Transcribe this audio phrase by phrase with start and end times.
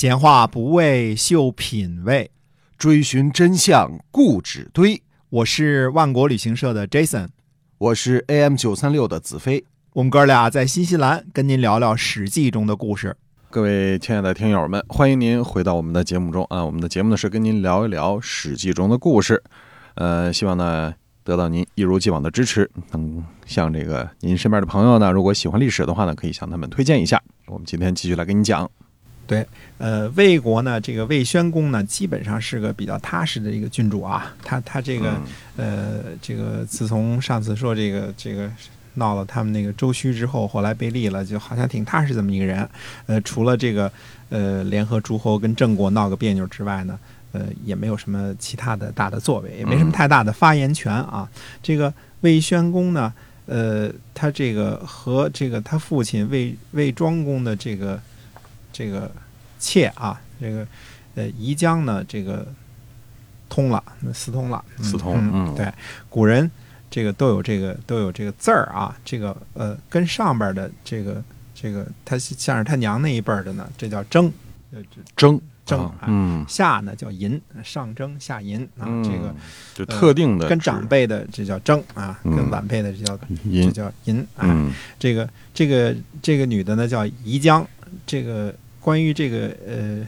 [0.00, 2.30] 闲话不为秀品味，
[2.78, 5.02] 追寻真相固执堆。
[5.28, 7.26] 我是万国旅行社的 Jason，
[7.78, 9.64] 我是 AM 九三六的子飞。
[9.94, 13.16] 我们哥俩在新西兰跟您聊聊《史记》中的故事。
[13.50, 16.64] 各位亲爱的听友们，欢迎您回到我们的节目中啊！
[16.64, 19.42] 我们的节目呢是跟您聊一聊《史记》中的故事，
[19.96, 20.94] 呃，希望呢
[21.24, 27.20] 得到您一如既往的支持，能向这个您身边的朋友呢，如果喜欢历史的话呢，可以向他们推荐一下。
[27.48, 28.70] 我们今天继续来跟你讲。
[29.28, 34.34] 对，呃，魏国呢，这个魏宣公呢，基本上是个比较踏实的一个君主啊。
[34.42, 35.20] 他他这个，
[35.58, 38.50] 呃，这个自从上次说这个这个
[38.94, 42.66] 闹了他们那个周须之后，后来被立了，就好像挺踏实这么一个人。
[43.04, 43.92] 呃，除了这个
[44.30, 46.98] 呃联合诸侯跟郑国闹个别扭之外呢，
[47.32, 51.28] 呃，也没有什么其他的大的作为，也没什么太大的发言权啊。
[51.62, 53.12] 这个魏宣公呢，
[53.44, 58.00] 呃，他这个和这个他父亲魏魏庄公的这个。
[58.70, 59.10] 这个
[59.58, 60.66] 妾啊，这个
[61.14, 62.46] 呃，宜江呢，这个
[63.48, 63.82] 通了，
[64.14, 65.16] 私通了，私通。
[65.32, 65.72] 嗯，对，
[66.08, 66.48] 古人
[66.88, 71.22] 这个都有这个都有这个字儿啊，这个呃，跟上边的这个
[71.54, 74.32] 这个，他像是他娘那一辈的呢，这叫征，
[75.16, 79.34] 征征，嗯，下呢叫淫，上征下淫啊，这个
[79.74, 87.66] 就特定的跟长辈的这叫征啊，跟晚辈的这叫这叫淫啊，这个这个这个女的呢叫宜江，
[88.06, 88.54] 这个。
[88.88, 89.98] 关于这个呃，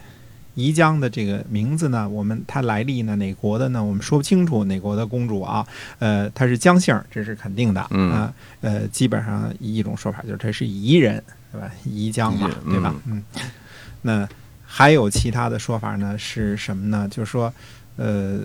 [0.55, 3.85] 宜江的这个名字呢，我们它来历呢，哪国的呢？
[3.85, 5.67] 我们说不清楚哪国的公主啊？
[5.99, 8.33] 呃，她是姜姓，这是肯定的啊。
[8.63, 11.71] 呃，基本上一种说法就是她是宜人，对吧？
[11.85, 12.95] 宜江嘛，对吧？
[13.05, 13.23] 嗯。
[14.01, 14.27] 那
[14.65, 16.17] 还有其他的说法呢？
[16.17, 17.07] 是什么呢？
[17.11, 17.53] 就是说，
[18.01, 18.41] 呃，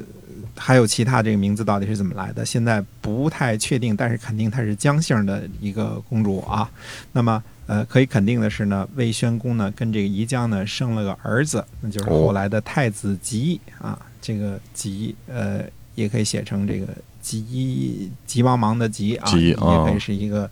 [0.57, 2.45] 还有其他这个名字到底是怎么来的？
[2.45, 6.69] 现在不太确定，但是肯定她是姜姓的一个公主啊。
[7.13, 7.41] 那么。
[7.67, 13.99] 呃，可以肯定的是呢，魏宣公呢跟这个宜姜呢生了个儿子，那就是后来的太子吉啊。
[14.21, 15.63] 这个吉呃，
[15.95, 16.87] 也可以写成这个
[17.23, 20.47] 吉吉茫茫的吉啊，也可以是一个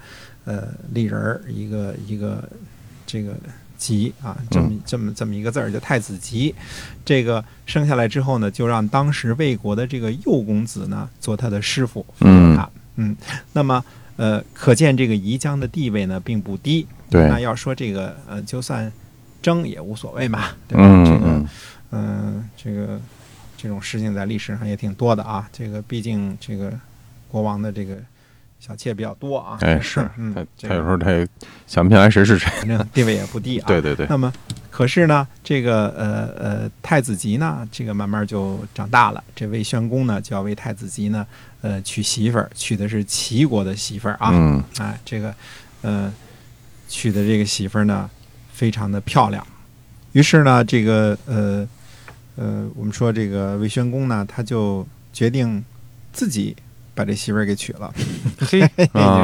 [0.46, 2.50] 呃丽人儿，一个一个
[3.06, 3.36] 这个
[3.84, 6.56] 吉啊，这么这么这么一个字儿叫太子吉。
[7.04, 12.58] 这个生下来之后呢，就让当时魏国的这个幼公子呢做他的师傅，嗯
[12.96, 13.18] 嗯，
[13.52, 13.84] 那么。
[14.16, 16.86] 呃，可见这个宜江的地位呢并不低。
[17.10, 18.90] 对，那要说这个呃，就算
[19.42, 21.04] 争也无所谓嘛，对吧？
[21.04, 21.46] 这个，
[21.90, 23.02] 嗯，这个
[23.58, 25.50] 这种事情在历史上也挺多的啊。
[25.52, 26.72] 这个毕竟这个
[27.28, 27.98] 国王的这个
[28.60, 29.58] 小妾比较多啊。
[29.62, 31.28] 哎，是，嗯，他他有时候他也
[31.68, 33.66] 想不起来谁是谁，反正地位也不低啊。
[33.68, 34.06] 对对对。
[34.10, 34.32] 那么，
[34.70, 39.24] 可是呢，这个呃呃太子吉呢，这个慢慢就长大了。
[39.36, 41.26] 这魏宣公呢，就要为太子吉呢。
[41.62, 44.32] 呃，娶媳妇儿，娶的是齐国的媳妇儿啊！
[44.34, 45.34] 嗯，哎，这个，
[45.82, 46.14] 呃，
[46.90, 48.10] 娶的这个媳妇儿呢，
[48.52, 49.48] 非常的漂亮。
[50.12, 51.66] 于是呢，这个，呃，
[52.36, 55.64] 呃，我们说这个魏宣公呢，他就决定
[56.12, 56.54] 自己
[56.94, 57.92] 把这媳妇儿给娶了。
[58.40, 58.62] 嘿，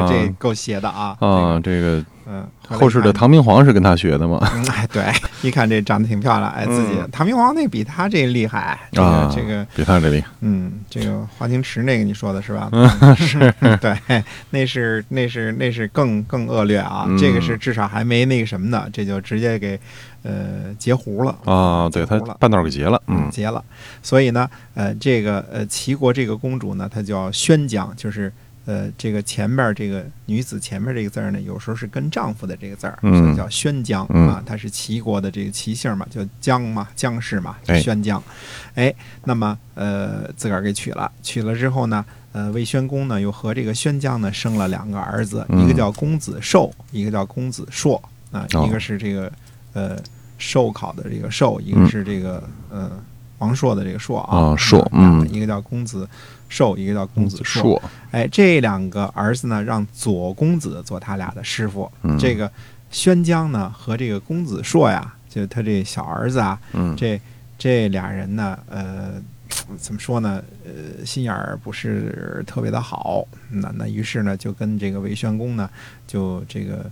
[0.08, 1.16] 这够邪的啊！
[1.20, 2.04] 啊，这个。
[2.32, 4.38] 嗯，后世的唐明皇是跟他学的吗？
[4.72, 5.02] 哎，对，
[5.42, 10.28] 一看这长得挺漂亮，哎，自己唐明皇那比他这厉害，这个这个比他这厉害。
[10.40, 12.68] 嗯，这个华清池那个你说的是吧？
[12.72, 13.38] 嗯，是
[13.80, 19.78] 对，那是那是那是更更恶劣啊，这个是至少还没那个什么呢，这就直接给
[20.22, 23.64] 呃截胡了啊，对他半道给截了，嗯，截了。
[24.02, 28.32] 所以呢，呃，这个呃齐国这个公主呢，她叫宣姜，就是。
[28.70, 34.40] 呃，这个前面这个女子前面这个字儿呢，有时候是跟丈夫的这个字儿，所以叫宣姜啊。
[34.46, 38.22] 它是齐国的这个齐姓嘛，叫姜嘛，姜氏嘛，宣姜。
[38.76, 38.94] 哎，
[39.24, 48.00] 那么呃，自个儿给娶了，娶了之后呢，呃，魏宣公呢又和这个宣姜呢生了两个儿子，一个叫公子寿，一个叫公子硕
[48.30, 49.32] 啊，一个是这个
[49.72, 49.98] 呃
[50.38, 52.92] 寿考的这个寿，一个是这个呃
[53.40, 56.08] 王朔的这个朔啊，朔，嗯，一个叫公子。
[56.52, 57.80] 寿一个叫公子朔，
[58.10, 61.88] 哎，这两个儿子呢，让左公子做他俩的师傅。
[62.18, 62.50] 这个
[62.90, 66.60] 宣姜呢和这个公子朔呀，就他这小儿子啊，
[66.96, 67.20] 这
[67.56, 69.12] 这俩人呢，呃，
[69.78, 70.42] 怎么说呢？
[70.64, 73.24] 呃，心眼儿不是特别的好。
[73.48, 75.70] 那那于是呢，就跟这个韦宣公呢，
[76.04, 76.90] 就这个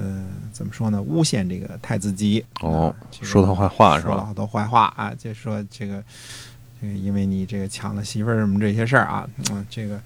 [0.00, 1.02] 呃，怎么说呢？
[1.02, 4.12] 诬陷这个太子姬哦，说他坏话是吧？
[4.12, 6.02] 说了好多坏话啊，就说这个。
[6.82, 10.00] 这个因为你这个抢了媳妇儿什么这些事儿啊，嗯，这个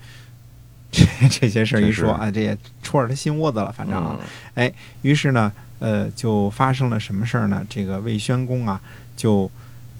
[0.91, 4.19] 这这些事儿一说啊，这也戳着他心窝子了，反正啊，
[4.55, 7.64] 哎，于是呢，呃，就发生了什么事儿呢？
[7.70, 8.81] 这个魏宣公啊，
[9.14, 9.49] 就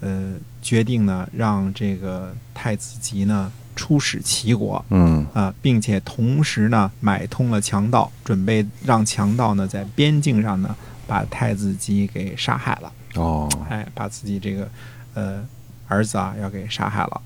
[0.01, 10.75] 呃决定呢，让这个太子吉呢出使齐国，嗯啊，并且同时呢买通了强盗，准备让强盗呢在边境上呢
[11.05, 12.91] 把太子姬给杀害了。
[13.15, 14.69] 哦，哎，把自己这个
[15.13, 15.45] 呃
[15.87, 17.21] 儿子啊要给杀害了。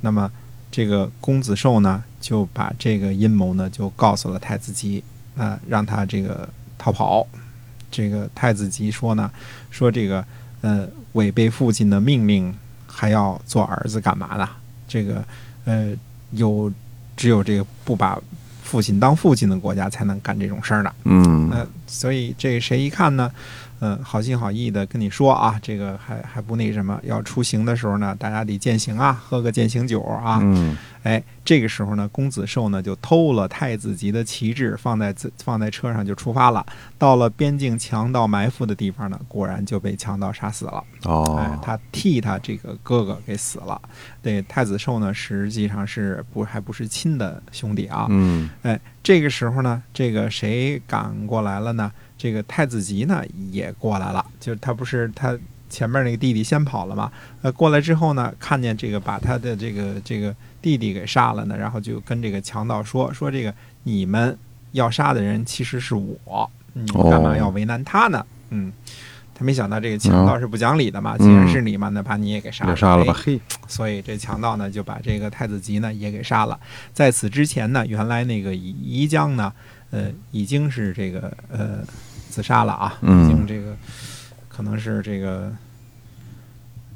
[0.00, 0.30] 那么
[0.70, 5.02] 这个公子寿呢，就把这个阴谋呢就告诉了太子姬，
[5.36, 7.26] 啊，让他这个逃跑。
[7.90, 9.30] 这个太子姬说呢，
[9.70, 10.24] 说这个
[10.62, 12.52] 呃违背父亲的命令
[12.88, 14.48] 还要做儿子干嘛呢？
[14.88, 15.24] 这个
[15.64, 15.92] 呃
[16.32, 16.72] 有
[17.16, 18.20] 只有这个不把
[18.62, 20.92] 父亲当父亲的国家才能干这种事儿的。
[21.04, 23.30] 嗯，那所以这谁一看呢？
[23.84, 30.38] 嗯，好心好意的跟你说啊，这个还还不那什么，要出行的时候呢，大家得践行啊，喝个践行酒啊。
[30.42, 36.64] 嗯，哎，这个时候呢，公子寿呢就偷了太子级的旗帜，放在放在车上就出发了。
[36.96, 40.82] 到了边境强盗埋伏的地方呢，果然就被强盗杀死了。
[41.02, 43.78] 哦，哎，他替他这个哥哥给死了。
[44.22, 48.06] 对，太子寿呢实际上是不还不是亲的兄弟啊。
[48.08, 51.92] 嗯，哎，这个时候呢，这个谁赶过来了呢？
[52.16, 55.36] 这个太子吉呢也过来了，就是他不是他
[55.68, 57.10] 前面那个弟弟先跑了嘛？
[57.42, 63.52] 呃，过来之后呢，看见这个把他的这个这个弟弟给杀了呢，然后就跟这个强盗说说这个
[63.82, 64.36] 你们
[64.72, 68.24] 要杀的人其实是我，你干嘛要为难他呢？
[68.50, 68.72] 嗯，
[69.34, 76.58] 他没想到这个强盗是不讲理的嘛，既然是你嘛，那把你也给杀了，杀了吧，嘿，所以这强盗呢就把这个太子吉呢也给杀了。
[76.92, 79.52] 在此之前呢，原来那个宜江呢，
[79.94, 81.78] 呃，已经是这个呃。
[82.30, 82.98] 自杀了啊！
[83.00, 83.76] 已经这个
[84.48, 85.52] 可能是这个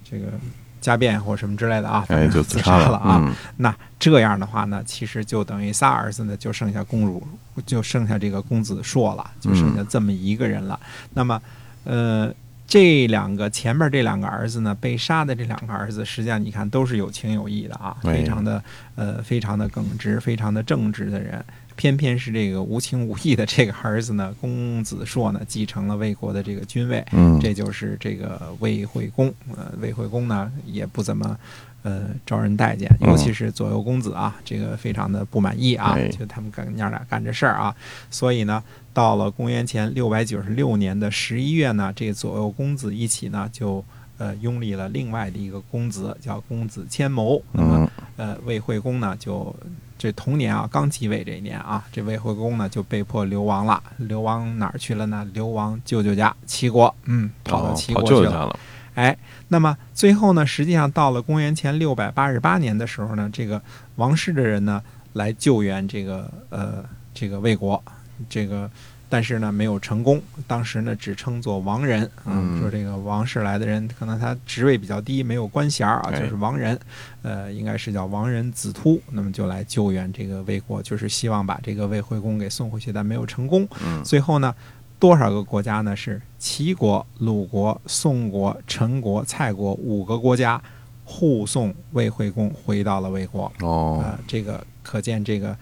[0.02, 0.32] 这个
[0.80, 3.32] 家变或什么之类的啊，哎，就自杀了啊。
[3.56, 7.24] 那这样的话呢，其实就等于仨儿子呢，就剩下公主，
[7.64, 10.80] 就剩下这个公子硕了，就剩下这么一个人了。
[11.14, 11.40] 那么，
[11.84, 12.34] 呃，
[12.66, 18.60] 这两个前面这两个儿子呢，被杀的这两个儿子，实际上你看都是有情有义的啊，非常的
[18.96, 21.44] 呃，非常的耿直，非常的正直的人。
[21.78, 29.32] 偏偏是这个无情无义的这个儿子呢，公子硕呢，继承了魏国的这个君位，嗯，这就是这个魏惠公。
[29.56, 31.38] 呃，魏惠公呢也不怎么
[31.84, 37.72] 呃招人待见，尤其是左右公子啊，这个非常的不满意啊，就他们干娘俩干这事儿啊。
[38.10, 38.60] 所以呢，
[38.92, 43.84] 到了公元前六百九十六年的十一月呢，这左右公子一起呢就
[44.19, 47.40] 呃拥立了另外的一个公子，叫公子千谋。
[47.52, 47.88] 那么
[48.19, 49.56] 呃，魏惠公呢就。
[50.00, 53.82] 这同年啊，刚继位这一年啊，这魏惠公呢就被迫流亡了。
[53.97, 55.29] 流亡哪儿去了呢？
[55.35, 58.56] 流亡舅舅家齐国，嗯，跑到齐国去了。
[58.94, 59.19] 哎，
[59.49, 63.61] 那么最后呢，实际上到了公元前六百八十八年的时候呢，这个
[63.97, 64.81] 王室的人呢
[65.15, 67.82] 来救援这个呃这个魏国，
[68.29, 68.70] 这个。
[69.10, 70.20] 但是呢，没有成功。
[70.46, 76.78] 当时呢，只称作王人啊，说这个王氏来的人，可能他职位比较低，没有官衔啊，就是王人。
[77.22, 83.66] 呃，应该是叫王人子突，那么就来救援这个魏国，就是希望把这个魏惠公给送回去，但没有成功。
[84.05, 84.55] 最后呢，
[84.99, 85.96] 多少个国家呢？
[85.96, 90.62] 是齐国、鲁国、宋国、陈国、蔡国五个国家
[91.05, 93.50] 护送魏惠公回到了魏国。
[93.60, 95.56] 哦，这个可见这个。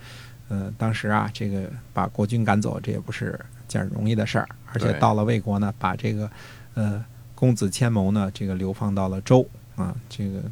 [0.48, 4.48] 呃，当时啊，这个把国君赶走，这也不是件容易的事儿。
[4.72, 6.30] 而且到了魏国呢，把这个
[6.74, 7.04] 呃
[7.34, 10.42] 公子千谋呢，这个流放到了周啊，这个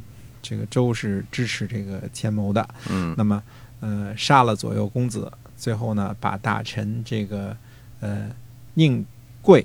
[0.42, 2.68] 这个周是支持这个千谋的。
[2.90, 3.14] 嗯。
[3.16, 3.42] 那么
[3.80, 7.56] 呃，杀了左右公子，最后呢，把大臣这个
[8.00, 8.30] 呃
[8.74, 9.04] 宁
[9.42, 9.64] 贵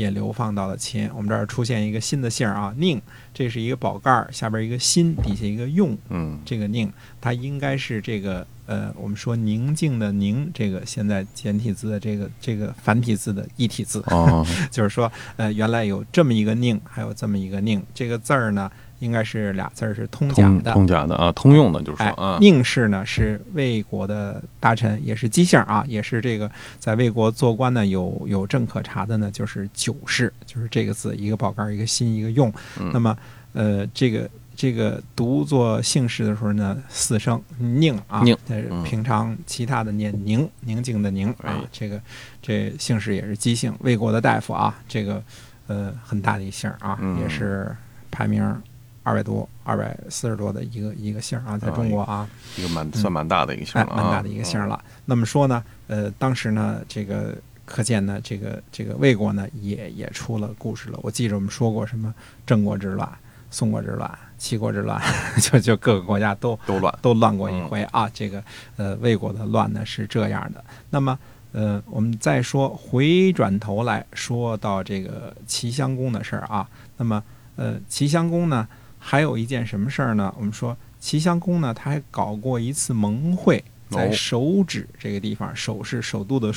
[0.00, 1.08] 也流放到了秦。
[1.14, 3.00] 我们这儿出现一个新的姓啊，宁，
[3.34, 5.96] 这是一个宝盖儿，下边一个心，底下一个用。
[6.08, 6.40] 嗯。
[6.44, 8.46] 这个宁，它应该是这个。
[8.66, 14.00] 呃，我们说宁静的宁，这个现在简体字的这个这个繁体字的一体字，
[14.70, 32.52] 就是说，呃，原来有这么一个宁，还有这么一个宁，这个字儿呢，应该是俩字儿是通假的，通假的啊，通用的，就是说啊，宁氏呢是魏国的大臣，也是姬姓啊，也是这个在魏国做官呢，有有证可查的呢，就是九氏，就是这个字，一个宝盖一个心一个用，
[32.92, 33.18] 那么
[33.52, 34.30] 呃这个。
[34.56, 38.36] 这个读作姓氏的时候呢，四声宁啊，宁。
[38.84, 41.64] 平常其他的念宁，宁静的宁啊。
[41.72, 41.98] 这个
[42.42, 44.78] 这姓氏也是姬姓，魏国的大夫啊。
[44.86, 45.22] 这个
[45.66, 47.74] 呃很大的一姓啊，也是
[48.10, 48.54] 排名
[49.02, 54.82] 二百多、二百四十多的一个一个姓啊，在中国啊，一个蛮算蛮大的一个姓了，蛮大的一个姓了。
[55.04, 60.98] 那么说呢，呃，当时呢，这个可见呢，这个这个魏国呢，也也出了故事了。
[61.02, 62.14] 我记着我们说过什么
[62.46, 63.08] 郑国之乱。
[63.52, 65.02] 宋国之乱、齐国之乱，
[65.42, 68.08] 就就各个国家都都乱都乱过一回啊。
[68.14, 68.40] 这个
[68.76, 70.64] 呃，魏国的乱呢是这样的。
[70.88, 71.18] 那么
[71.50, 76.64] 呃，我们再说回转头来说到这个齐襄公的事儿啊。
[76.96, 77.20] 那么
[77.56, 78.68] 呃，齐襄公呢
[79.02, 80.32] 还有一件什么事儿呢？
[80.36, 86.52] 我们说齐襄公呢他还搞过一次盟会，在首指这个地方，首是首都的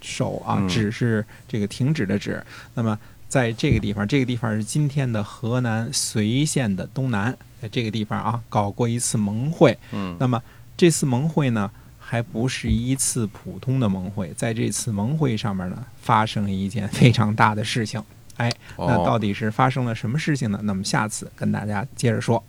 [0.00, 2.42] 首啊，指是这个停止的止。
[2.74, 9.76] 那么在这个地方，这个地方是今天的河南随县的东南，在这个地方啊，搞过一次盟会。
[9.92, 10.40] 嗯，那么
[10.76, 18.02] 这次盟会呢，还不是一次普通的盟会，在这次盟会上面呢，发生了一件非常大的事情。
[18.38, 20.58] 哎，那到底是发生了什么事情呢？
[20.62, 22.42] 那么下次跟大家接着说。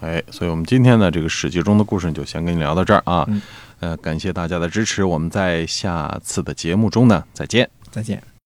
[0.00, 3.26] 哎，所以我们今天呢，这个史记中的故事就先跟你聊到这儿啊。
[3.80, 8.33] 呃，感谢大家的支持，我们在下次的节目中呢，再见，再见。